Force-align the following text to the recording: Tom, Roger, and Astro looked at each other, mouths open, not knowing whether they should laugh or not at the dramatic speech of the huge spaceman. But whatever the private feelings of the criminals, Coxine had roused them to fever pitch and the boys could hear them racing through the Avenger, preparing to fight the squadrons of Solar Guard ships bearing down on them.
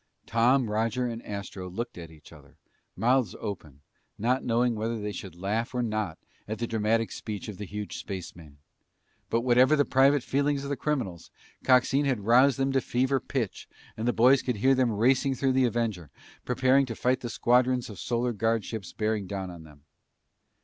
Tom, 0.25 0.67
Roger, 0.67 1.05
and 1.05 1.23
Astro 1.23 1.69
looked 1.69 1.95
at 1.95 2.09
each 2.09 2.33
other, 2.33 2.57
mouths 2.95 3.35
open, 3.39 3.81
not 4.17 4.43
knowing 4.43 4.73
whether 4.73 4.99
they 4.99 5.11
should 5.11 5.35
laugh 5.35 5.75
or 5.75 5.83
not 5.83 6.17
at 6.47 6.57
the 6.57 6.65
dramatic 6.65 7.11
speech 7.11 7.47
of 7.47 7.59
the 7.59 7.65
huge 7.65 7.95
spaceman. 7.95 8.57
But 9.29 9.41
whatever 9.41 9.75
the 9.75 9.85
private 9.85 10.23
feelings 10.23 10.63
of 10.63 10.71
the 10.71 10.75
criminals, 10.75 11.29
Coxine 11.63 12.05
had 12.05 12.21
roused 12.21 12.57
them 12.57 12.71
to 12.71 12.81
fever 12.81 13.19
pitch 13.19 13.69
and 13.95 14.07
the 14.07 14.11
boys 14.11 14.41
could 14.41 14.55
hear 14.55 14.73
them 14.73 14.91
racing 14.91 15.35
through 15.35 15.53
the 15.53 15.65
Avenger, 15.65 16.09
preparing 16.45 16.87
to 16.87 16.95
fight 16.95 17.19
the 17.19 17.29
squadrons 17.29 17.87
of 17.87 17.99
Solar 17.99 18.33
Guard 18.33 18.65
ships 18.65 18.93
bearing 18.93 19.27
down 19.27 19.51
on 19.51 19.61
them. 19.65 19.83